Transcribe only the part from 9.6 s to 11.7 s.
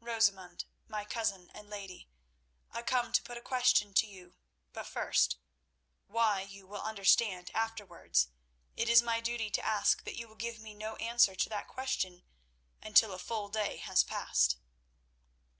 ask that you will give me no answer to that